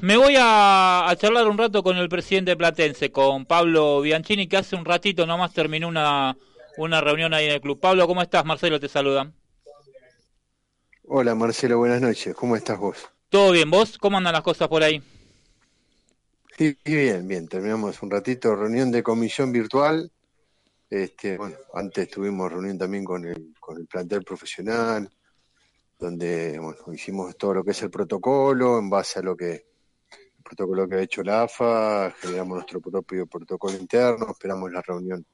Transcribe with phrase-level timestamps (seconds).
[0.00, 4.76] me voy a, charlar un rato con el presidente platense, con Pablo Bianchini, que hace
[4.76, 6.36] un ratito nomás terminó una,
[6.76, 7.80] una reunión ahí en el club.
[7.80, 8.44] Pablo, ¿cómo estás?
[8.44, 9.32] Marcelo te saluda.
[11.08, 12.32] Hola Marcelo, buenas noches.
[12.36, 12.96] ¿Cómo estás vos?
[13.28, 13.98] Todo bien, ¿vos?
[13.98, 15.02] ¿Cómo andan las cosas por ahí?
[16.56, 17.48] Sí, bien, bien.
[17.48, 20.12] Terminamos un ratito, reunión de comisión virtual.
[20.88, 25.10] Este, bueno, antes tuvimos reunión también con el, con el plantel profesional,
[25.98, 29.71] donde bueno, hicimos todo lo que es el protocolo en base a lo que
[30.52, 35.24] protocolo que ha hecho la AFA, generamos nuestro propio protocolo interno, esperamos la reunión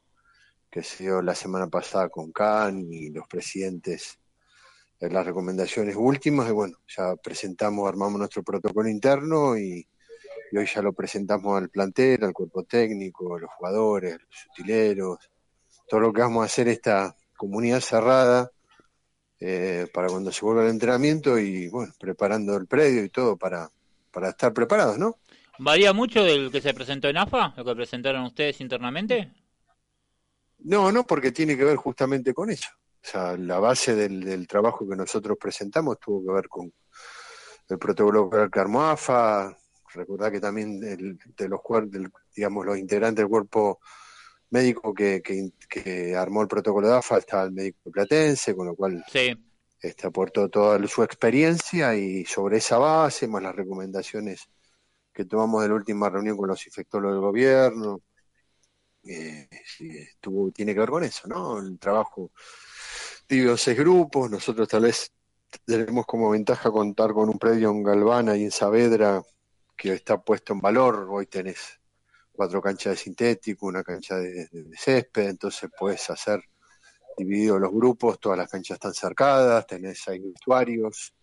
[0.71, 4.21] que se dio la semana pasada con CAN y los presidentes
[5.01, 9.85] de las recomendaciones últimas y bueno, ya presentamos, armamos nuestro protocolo interno y,
[10.57, 15.19] hoy ya lo presentamos al plantel, al cuerpo técnico, a los jugadores, los utileros,
[15.89, 18.53] todo lo que vamos a hacer esta comunidad cerrada
[19.41, 23.69] eh, para cuando se vuelva el entrenamiento y bueno, preparando el predio y todo para,
[24.11, 25.19] para estar preparados, ¿no?
[25.59, 29.33] ¿Varía mucho del que se presentó en AFA, lo que presentaron ustedes internamente?
[30.61, 32.69] No, no, porque tiene que ver justamente con eso.
[33.03, 36.73] O sea, la base del, trabajo que nosotros presentamos tuvo que ver con
[37.69, 39.57] el protocolo que armó AFA.
[39.95, 41.61] Recordad que también de los
[42.35, 43.81] digamos, los integrantes del cuerpo
[44.51, 49.03] médico que, que, armó el protocolo de AFA estaba el médico platense, con lo cual
[49.11, 49.37] sí
[49.81, 54.49] este, aportó toda su experiencia y sobre esa base, más las recomendaciones
[55.13, 58.03] que tomamos de la última reunión con los infectólogos del gobierno,
[59.05, 59.49] eh,
[59.81, 61.59] estuvo, tiene que ver con eso, ¿no?
[61.59, 62.31] El trabajo
[63.29, 65.13] de seis grupos, nosotros tal vez
[65.65, 69.23] tenemos como ventaja contar con un predio en Galvana y en Saavedra
[69.77, 71.81] que está puesto en valor, hoy tenés
[72.33, 76.41] cuatro canchas de sintético, una cancha de césped, entonces puedes hacer
[77.19, 81.15] dividido los grupos, todas las canchas están cercadas, tenés ahí vestuarios,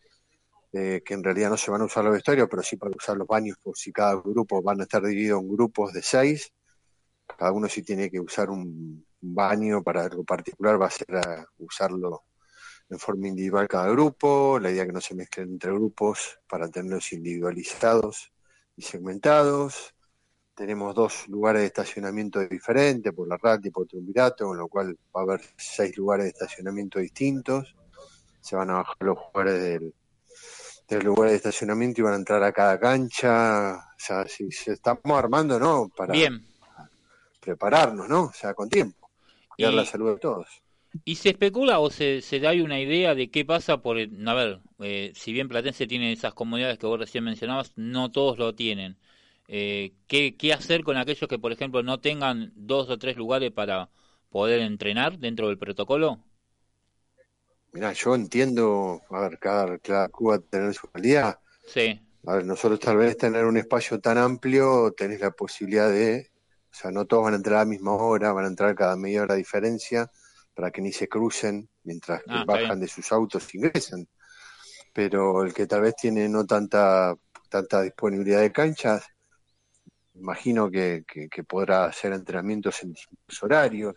[0.73, 3.17] eh, que en realidad no se van a usar los vestuarios, pero sí para usar
[3.17, 6.53] los baños, por si cada grupo van a estar divididos en grupos de seis,
[7.37, 11.47] cada uno si tiene que usar un baño para algo particular, va a ser a
[11.57, 12.25] usarlo
[12.89, 17.11] en forma individual cada grupo, la idea que no se mezclen entre grupos para tenerlos
[17.13, 18.31] individualizados
[18.75, 19.94] y segmentados,
[20.55, 24.97] tenemos dos lugares de estacionamiento diferentes, por la RAT y por Triunvirato, con lo cual
[25.15, 27.75] va a haber seis lugares de estacionamiento distintos.
[28.39, 29.93] Se van a bajar los jugadores del,
[30.87, 33.75] del lugar de estacionamiento y van a entrar a cada cancha.
[33.75, 35.89] O sea, si se estamos armando, ¿no?
[35.95, 36.13] Para
[37.41, 38.23] prepararnos, ¿no?
[38.23, 39.09] O sea, con tiempo.
[39.55, 40.47] Cuidar la salud de todos.
[41.03, 43.97] ¿Y se especula o se, se da una idea de qué pasa por...
[43.97, 48.37] a ver, eh, si bien Platense tiene esas comunidades que vos recién mencionabas, no todos
[48.37, 48.97] lo tienen
[49.47, 53.51] eh, ¿qué, ¿qué, hacer con aquellos que, por ejemplo, no tengan dos o tres lugares
[53.51, 53.89] para
[54.29, 56.19] poder entrenar dentro del protocolo?
[57.71, 61.39] Mira, yo entiendo, a ver, cada, cada Cuba tener su calidad.
[61.67, 61.99] Sí.
[62.25, 66.31] A ver, nosotros tal vez tener un espacio tan amplio, tenés la posibilidad de,
[66.71, 68.95] o sea, no todos van a entrar a la misma hora, van a entrar cada
[68.95, 70.09] media hora de diferencia
[70.55, 74.07] para que ni se crucen mientras que ah, bajan de sus autos e ingresan.
[74.93, 77.13] Pero el que tal vez tiene no tanta,
[77.49, 79.05] tanta disponibilidad de canchas,
[80.15, 83.95] imagino que, que, podrá hacer entrenamientos en distintos horarios.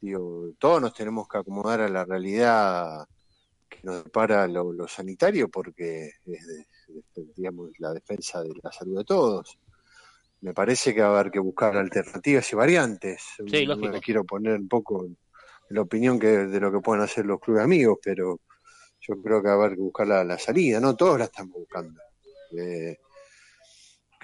[0.00, 3.06] Digo, todos nos tenemos que acomodar a la realidad
[3.68, 6.66] que nos para lo, sanitario porque es,
[7.36, 9.58] digamos, la defensa de la salud de todos.
[10.40, 13.22] Me parece que va a haber que buscar alternativas y variantes.
[13.46, 15.08] Sí, Me quiero poner un poco
[15.70, 18.40] la opinión que de lo que pueden hacer los clubes amigos, pero
[19.00, 20.94] yo creo que va a haber que buscar la, salida, ¿no?
[20.94, 21.98] Todos la estamos buscando.
[22.58, 22.98] Eh,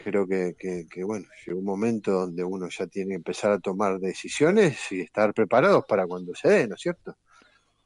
[0.02, 3.98] creo que, que, bueno, llegó un momento donde uno ya tiene que empezar a tomar
[3.98, 7.16] decisiones y estar preparados para cuando se dé, ¿no es cierto?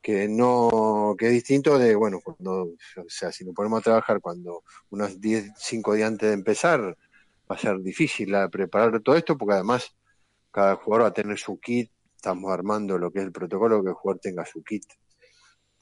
[0.01, 4.21] Que no, que es distinto de, bueno, cuando, o sea, si nos ponemos a trabajar
[4.21, 9.37] cuando unos 10, 5 días antes de empezar, va a ser difícil preparar todo esto
[9.37, 9.95] porque además
[10.51, 13.91] cada jugador va a tener su kit, estamos armando lo que es el protocolo, que
[13.91, 14.85] el jugador tenga su kit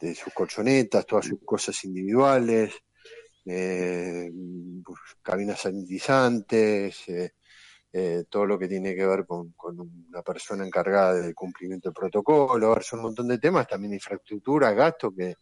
[0.00, 2.72] de sus colchonetas, todas sus cosas individuales,
[3.44, 4.30] eh,
[4.84, 7.32] pues, cabinas sanitizantes, eh,
[7.92, 9.54] eh, todo lo que tiene que ver con,
[10.08, 15.12] una persona encargada del cumplimiento del protocolo, son un montón de temas, también infraestructura, gasto,
[15.14, 15.36] que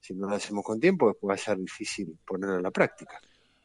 [0.00, 3.20] si no lo hacemos con tiempo después va a ser difícil ponerlo en la práctica.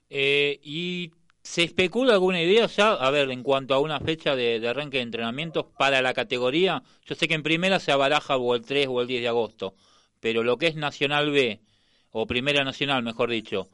[0.10, 1.12] ¿Y
[1.42, 5.04] se especula alguna idea ya, a ver, en cuanto a una fecha de, arranque de
[5.04, 6.84] entrenamientos para la categoría?
[7.06, 9.76] Yo sé que en primera se abaraja o el 3 o el 10 de agosto,
[10.20, 11.62] pero lo que es Nacional B,
[12.12, 13.70] o Primera Nacional, mejor dicho,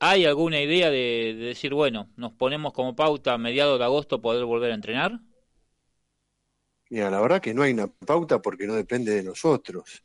[0.00, 4.44] ¿hay alguna idea de, decir, bueno, nos ponemos como pauta a mediados de agosto poder
[4.44, 5.20] volver a entrenar?
[6.90, 10.02] Mira, la verdad que no hay una pauta porque no depende de nosotros.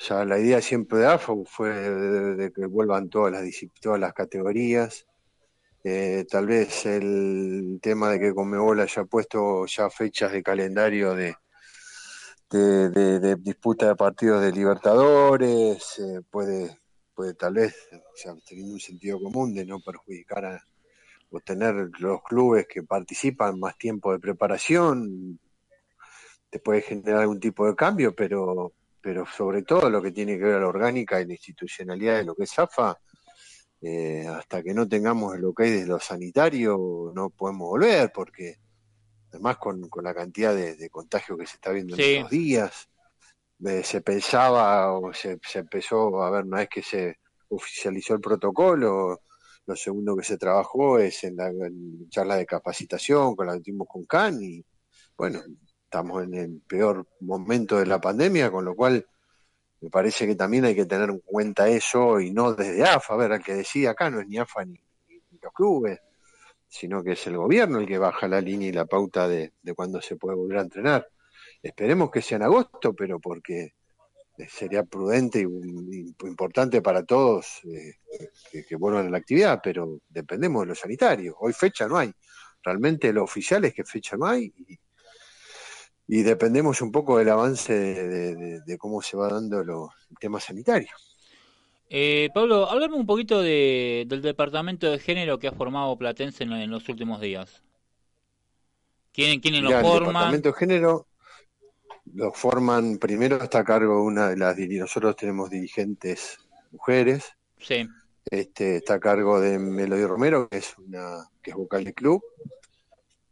[0.00, 3.44] O sea, la idea siempre de AFA fue de, que vuelvan todas las
[3.80, 5.06] todas las categorías.
[5.84, 11.34] Eh, tal vez el tema de que Conmebol haya puesto ya fechas de calendario de,
[12.50, 16.77] de, disputa de partidos de Libertadores, eh, puede,
[17.18, 20.64] puede tal vez, o sea, teniendo un sentido común de no perjudicar a,
[21.30, 25.40] o tener los clubes que participan más tiempo de preparación,
[26.48, 30.44] te puede generar algún tipo de cambio, pero, pero sobre todo lo que tiene que
[30.44, 32.96] ver a la orgánica y la institucionalidad de lo que es AFA,
[33.80, 38.58] eh, hasta que no tengamos el ok de lo sanitario, no podemos volver, porque
[39.32, 42.88] además con, la cantidad de, contagios que se está viendo en estos días,
[43.82, 47.16] se pensaba o se, empezó a ver una vez que se
[47.48, 49.22] oficializó el protocolo,
[49.66, 51.50] lo segundo que se trabajó es en la
[52.08, 54.64] charla de capacitación con la que con CAN y
[55.16, 55.40] bueno,
[55.84, 59.04] estamos en el peor momento de la pandemia, con lo cual
[59.80, 63.16] me parece que también hay que tener en cuenta eso y no desde AFA, a
[63.16, 64.80] ver, al que decía acá no es ni AFA ni,
[65.40, 66.00] los clubes,
[66.68, 69.74] sino que es el gobierno el que baja la línea y la pauta de, de
[69.74, 71.08] cuándo se puede volver a entrenar.
[71.62, 73.74] Esperemos que sea en agosto, pero porque
[74.46, 77.94] sería prudente y, importante para todos eh,
[78.68, 81.36] que, vuelvan a la actividad, pero dependemos de lo sanitario.
[81.40, 82.12] Hoy fecha no hay.
[82.62, 84.52] Realmente lo oficial es que fecha no hay
[86.06, 90.88] y, dependemos un poco del avance de, cómo se va dando lo, el tema sanitario.
[91.90, 96.88] Eh, Pablo, háblame un poquito del departamento de género que ha formado Platense en, los
[96.88, 97.62] últimos días.
[99.12, 99.90] ¿Quién, quién lo forma?
[99.90, 101.07] El departamento de género
[102.14, 106.38] lo forman, primero está a cargo una de las, nosotros tenemos dirigentes
[106.70, 107.32] mujeres.
[107.58, 107.86] Sí.
[108.30, 112.22] Este, está a cargo de Melody Romero, que es una, que es vocal de club.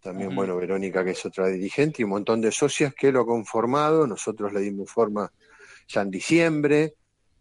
[0.00, 3.26] También, bueno, Verónica, que es otra dirigente, y un montón de socias que lo han
[3.26, 4.06] conformado.
[4.06, 5.30] Nosotros le dimos forma
[5.88, 6.94] ya en diciembre.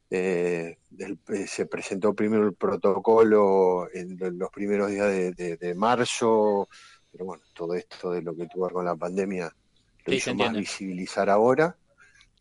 [0.10, 6.68] Eh, eh, se presentó primero el protocolo en los primeros días de, marzo,
[7.12, 9.54] pero bueno, todo esto de lo que tuvo con la pandemia
[10.06, 11.76] lo hizo más visibilizar ahora.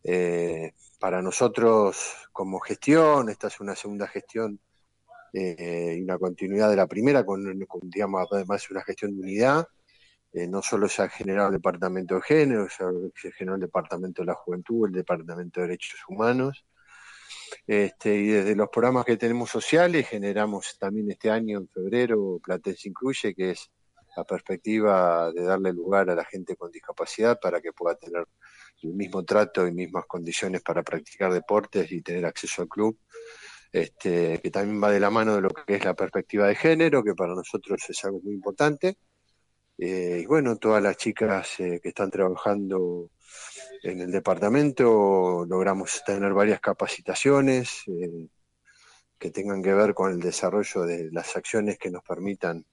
[0.02, 4.60] Eh, para nosotros como gestión, esta es una segunda gestión
[5.32, 7.42] eh, y una continuidad de la primera, con,
[7.84, 9.68] digamos, además una gestión de unidad.
[10.32, 14.26] Eh, no solo se ha generado el Departamento de Género, se generó el Departamento de
[14.26, 16.64] la Juventud, el Departamento de Derechos Humanos.
[17.66, 22.88] Este, y desde los programas que tenemos sociales generamos también este año, en febrero, Platense
[22.88, 23.70] Incluye, que es
[24.16, 28.26] la perspectiva de darle lugar a la gente con discapacidad para que pueda tener
[28.82, 32.98] el mismo trato y mismas condiciones para practicar deportes y tener acceso al club,
[33.72, 37.02] este, que también va de la mano de lo que es la perspectiva de género,
[37.02, 38.98] que para nosotros es algo muy importante.
[39.78, 43.10] Eh, y bueno, todas las chicas eh, que están trabajando
[43.82, 48.28] en el departamento logramos tener varias capacitaciones eh,
[49.18, 52.64] que tengan que ver con el desarrollo de las acciones que nos permitan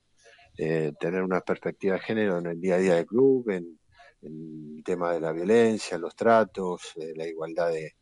[0.57, 3.79] eh, tener una perspectiva de género en el día a día del club, en,
[4.23, 7.95] el tema de la violencia, los tratos, eh, la igualdad de,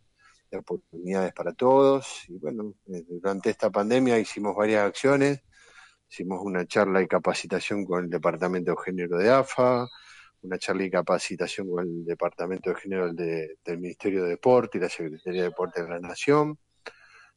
[0.58, 2.26] oportunidades para todos.
[2.28, 5.42] Y bueno, eh, durante esta pandemia hicimos varias acciones.
[6.10, 9.88] Hicimos una charla y capacitación con el Departamento de Género de AFA,
[10.42, 14.90] una charla y capacitación con el Departamento de Género del Ministerio de Deporte y la
[14.90, 16.58] Secretaría de Deporte de la Nación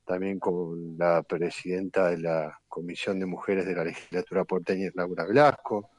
[0.04, 5.90] también con la presidenta de la Comisión de Mujeres de la Legislatura porteña, Laura Velasco.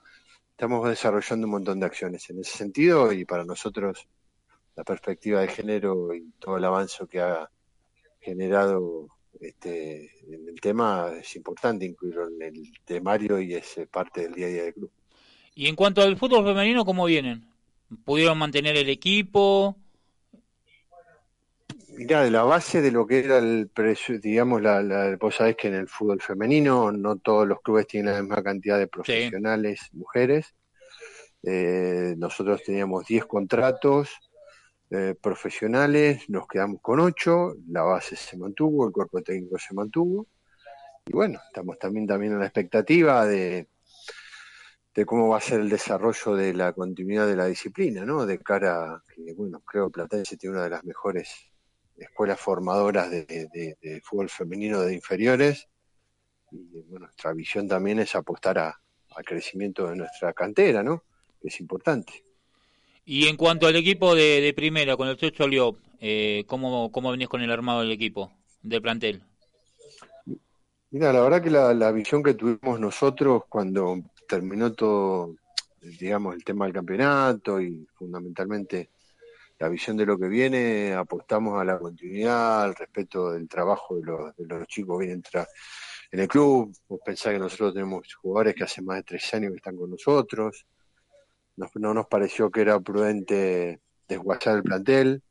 [0.52, 4.08] Estamos desarrollando un montón de acciones en ese sentido y para nosotros
[4.76, 7.50] la perspectiva de género y todo el avance que ha
[8.20, 9.08] generado
[9.40, 14.46] este, en el tema es importante incluirlo en el temario y es parte del día
[14.46, 14.92] a día del club.
[15.56, 17.46] Y en cuanto al fútbol femenino, ¿cómo vienen?
[18.06, 19.78] ¿Pudieron mantener el equipo?
[21.96, 25.56] Mirá, de la base de lo que era el precio, digamos, la, la, vos sabés
[25.56, 29.90] que en el fútbol femenino no todos los clubes tienen la misma cantidad de profesionales
[29.94, 30.56] mujeres.
[31.44, 34.10] Eh, nosotros teníamos 10 contratos
[34.90, 40.28] eh, profesionales, nos quedamos con 8, la base se mantuvo, el cuerpo técnico se mantuvo.
[41.06, 43.68] Y bueno, estamos también, también en la expectativa de,
[44.96, 48.26] de cómo va a ser el desarrollo de la continuidad de la disciplina, ¿no?
[48.26, 51.53] De cara a que, bueno, creo que Platense tiene una de las mejores
[51.98, 55.68] escuelas formadoras de, fútbol femenino de inferiores.
[56.52, 58.80] Y bueno, nuestra visión también es apostar a,
[59.16, 61.04] al crecimiento de nuestra cantera, ¿no?
[61.42, 62.24] Que es importante.
[63.06, 67.28] Y en cuanto al equipo de, primera, con el Chocho Liop, eh, ¿cómo, ¿cómo venís
[67.28, 68.32] con el armado del equipo,
[68.62, 69.24] del plantel?
[70.92, 75.36] Mira, la verdad que la, la visión que tuvimos nosotros cuando terminó todo,
[75.82, 78.90] digamos, el tema del campeonato y fundamentalmente
[79.64, 84.04] la visión de lo que viene, apostamos a la continuidad, al respeto del trabajo de
[84.04, 85.24] los, de los chicos que vienen
[86.12, 86.76] en el club.
[86.90, 89.90] Vos pensás que nosotros tenemos jugadores que hace más de tres años que están con
[89.90, 90.66] nosotros.
[91.76, 95.24] no nos pareció que era prudente desguazar el plantel.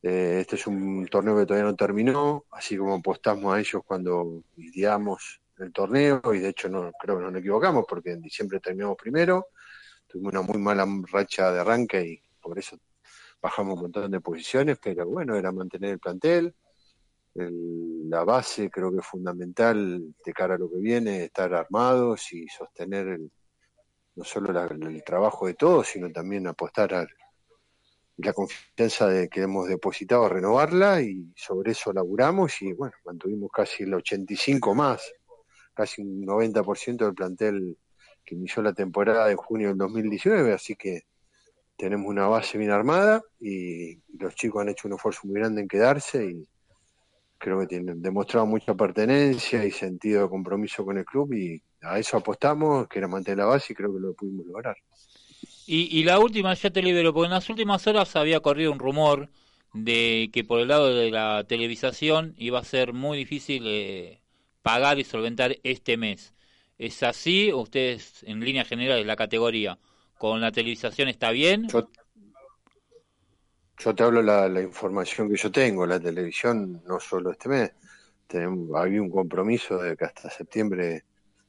[0.00, 4.44] Eh, este es un torneo que todavía no terminó, así como apostamos a ellos cuando
[4.58, 8.60] ideamos el torneo, y de hecho no creo que no nos equivocamos, porque en diciembre
[8.60, 9.48] terminamos primero,
[10.06, 12.78] tuvimos una muy mala racha de arranque y por eso
[13.40, 16.54] bajamos un montón de posiciones, pero bueno, era mantener el plantel,
[17.38, 22.48] la base creo que es fundamental de cara a lo que viene, estar armados y
[22.48, 23.20] sostener
[24.14, 27.06] no solo el trabajo de todos, sino también apostar a
[28.16, 33.82] la confianza de que hemos depositado renovarla y sobre eso laburamos y bueno, mantuvimos casi
[33.82, 35.12] el 85 más,
[35.74, 37.76] casi un 90% del plantel
[38.24, 41.02] que inició la temporada de junio del 2019, así que
[41.76, 45.68] tenemos una base bien armada y los chicos han hecho un esfuerzo muy grande en
[45.68, 46.48] quedarse y
[47.38, 51.98] creo que tienen demostrado mucha pertenencia y sentido de compromiso con el club y a
[51.98, 54.76] eso apostamos, que era mantener la base y creo que lo pudimos lograr.
[55.68, 59.28] Y, la última, ya te libero, porque en las últimas horas había corrido un rumor
[59.72, 64.20] de que por el lado de la televisación iba a ser muy difícil eh,
[64.62, 66.34] pagar y solventar este mes.
[66.78, 67.52] ¿Es así?
[67.52, 69.76] ¿Ustedes, en línea general, de la categoría,
[70.18, 71.68] con la televisación está bien?
[73.78, 77.72] Yo te hablo la, la información que yo tengo, la televisión no solo este mes,
[78.26, 81.04] tenemos, había un compromiso de que hasta septiembre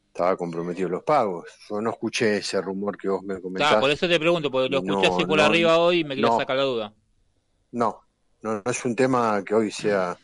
[0.08, 1.48] estaba comprometido los pagos.
[1.68, 3.80] Yo no escuché ese rumor que vos me comentaste.
[3.80, 6.56] por eso te pregunto, porque lo escuché así por arriba hoy y me quería sacar
[6.56, 6.94] la duda.
[7.72, 8.00] No,
[8.42, 10.16] no, no es un tema que hoy sea,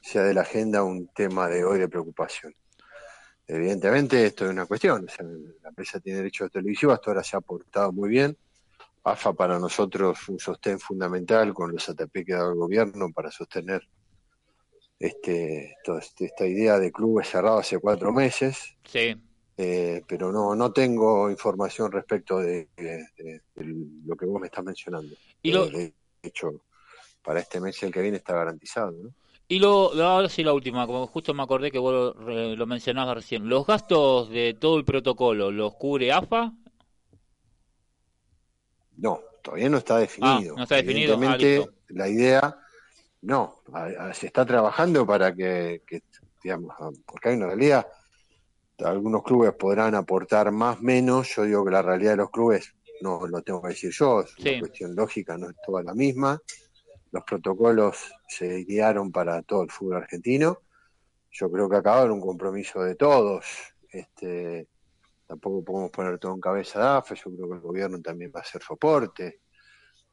[0.00, 2.54] sea de la agenda un tema de hoy de preocupación.
[3.50, 5.24] Evidentemente esto es una cuestión, o sea,
[5.62, 8.36] la empresa tiene derechos televisivos, hasta ahora se ha portado muy bien,
[9.04, 13.30] AFA para nosotros un sostén fundamental con los ATP que ha dado el gobierno para
[13.30, 13.88] sostener
[14.98, 18.76] este, este, esta idea de clubes cerrados hace cuatro meses.
[18.84, 19.16] Sí.
[19.56, 22.68] Eh, pero no, no tengo información respecto de,
[24.04, 25.16] lo que vos me estás mencionando.
[25.42, 25.68] ¿Y lo...
[25.68, 26.64] De hecho,
[27.22, 28.92] para este mes el que viene está garantizado.
[28.92, 29.14] ¿no?
[29.48, 33.14] Y lo, ahora sí la última, como justo me acordé que vos lo, lo mencionabas
[33.14, 33.48] recién.
[33.48, 36.52] ¿Los gastos de todo el protocolo los cubre AFA
[38.98, 40.52] no, todavía no está definido.
[40.52, 41.18] Ah, no está definido.
[41.22, 41.38] Ah,
[41.88, 42.58] la idea,
[43.22, 43.62] no,
[44.12, 45.82] se está trabajando para que,
[46.42, 47.86] digamos, ah, porque hay una realidad,
[48.78, 53.26] algunos clubes podrán aportar más, menos, yo digo que la realidad de los clubes, no
[53.26, 56.40] lo tengo que decir yo, es una cuestión lógica, no es toda la misma.
[57.10, 60.62] Los protocolos se guiaron para todo el fútbol argentino.
[61.30, 63.46] Yo creo que acaba de un compromiso de todos.
[63.90, 64.68] Este,
[65.26, 68.40] tampoco podemos poner todo en cabeza de AFE, yo creo que el gobierno también va
[68.40, 69.40] a hacer soporte.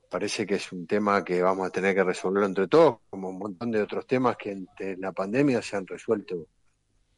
[0.10, 3.40] Parece que es un tema que vamos a tener que resolverlo entre todos, como un
[3.40, 4.68] montón de otros temas que en
[5.02, 6.48] la pandemia se han resuelto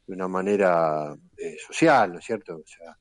[0.08, 2.56] de una manera eh, social, ¿no es cierto?
[2.56, 2.98] O sea,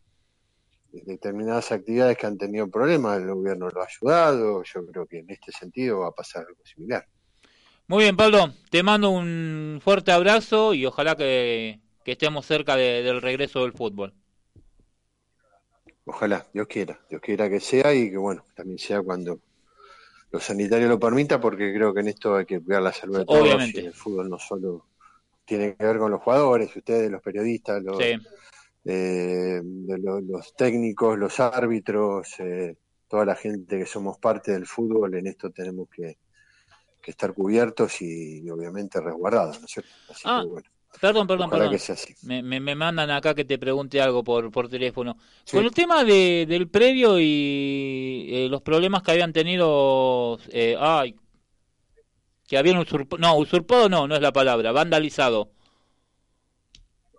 [1.04, 5.30] determinadas actividades que han tenido problemas, el gobierno lo ha ayudado, yo creo que en
[5.30, 7.06] este sentido va a pasar algo similar.
[7.88, 13.62] Muy bien, Pablo, te mando un fuerte abrazo y ojalá que, estemos cerca del regreso
[13.62, 14.14] del fútbol.
[16.04, 19.40] Ojalá, Dios quiera, Dios quiera que sea y que bueno, también sea cuando
[20.30, 23.24] los sanitarios lo permita, porque creo que en esto hay que cuidar la salud de
[23.24, 23.40] todos.
[23.40, 23.80] Obviamente.
[23.80, 24.86] Y el fútbol no solo
[25.44, 27.98] tiene que ver con los jugadores, ustedes, los periodistas, los,
[28.86, 32.76] eh, los, técnicos, los árbitros, eh,
[33.08, 36.18] toda la gente que somos parte del fútbol, en esto tenemos que,
[37.06, 39.90] estar cubiertos y, obviamente resguardados, ¿no es cierto?
[40.10, 40.68] Así ah, que, bueno.
[41.00, 41.76] Perdón, perdón, perdón.
[42.22, 45.16] Me, me, mandan acá que te pregunte algo por, por teléfono.
[45.50, 51.14] Con el tema de, del previo y eh, los problemas que habían tenido, eh, ay,
[52.46, 55.52] que habían usurpado, no, usurpado no, no es la palabra, vandalizado.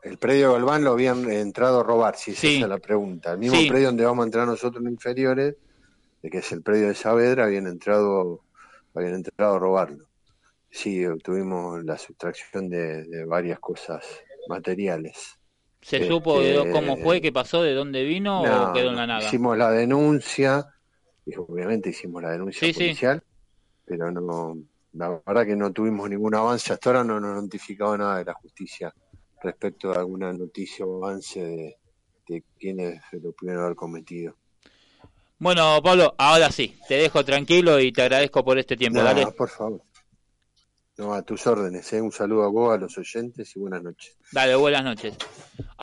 [0.07, 3.33] El predio Galván lo habían entrado a robar, si esa es la pregunta.
[3.33, 5.55] El mismo predio donde vamos a entrar nosotros en inferiores,
[6.21, 8.41] de que es el predio de Saavedra, habían entrado,
[8.95, 10.07] habían entrado a robarlo.
[10.69, 14.05] Sí, tuvimos la sustracción de, varias cosas
[14.47, 15.37] materiales.
[15.81, 16.35] ¿Se supo
[16.71, 19.25] cómo este, fue, qué pasó, de dónde vino o quedó en la nada?
[19.25, 20.67] Hicimos la denuncia,
[21.25, 23.21] y obviamente hicimos la denuncia policial,
[23.83, 24.57] pero no,
[24.93, 26.71] la verdad que no tuvimos ningún avance.
[26.71, 28.93] Hasta ahora no nos notificado nada de la justicia
[29.41, 31.77] respecto a alguna noticia o avance de,
[32.27, 34.35] de quienes lo pudieron haber cometido.
[35.39, 39.01] Bueno, Pablo, ahora sí, te dejo tranquilo y te agradezco por este tiempo.
[39.01, 39.27] Dale.
[39.27, 39.83] por favor.
[40.97, 41.93] No, a tus órdenes.
[41.93, 42.01] ¿eh?
[42.01, 44.17] Un saludo a vos, a los oyentes y buenas noches.
[44.31, 45.15] Dale, buenas noches.